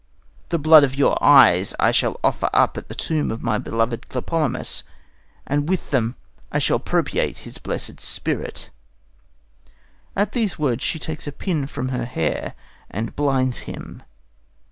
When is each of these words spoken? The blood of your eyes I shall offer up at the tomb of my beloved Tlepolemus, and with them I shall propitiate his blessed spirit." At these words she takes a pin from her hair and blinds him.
The 0.49 0.57
blood 0.57 0.83
of 0.83 0.95
your 0.95 1.15
eyes 1.23 1.75
I 1.79 1.91
shall 1.91 2.19
offer 2.23 2.49
up 2.53 2.75
at 2.75 2.89
the 2.89 2.95
tomb 2.95 3.29
of 3.29 3.43
my 3.43 3.59
beloved 3.59 4.07
Tlepolemus, 4.09 4.81
and 5.45 5.69
with 5.69 5.91
them 5.91 6.15
I 6.51 6.57
shall 6.57 6.79
propitiate 6.79 7.37
his 7.45 7.59
blessed 7.59 7.99
spirit." 7.99 8.71
At 10.15 10.31
these 10.31 10.57
words 10.57 10.81
she 10.83 10.97
takes 10.97 11.27
a 11.27 11.31
pin 11.31 11.67
from 11.67 11.89
her 11.89 12.05
hair 12.05 12.55
and 12.89 13.15
blinds 13.15 13.59
him. 13.69 14.01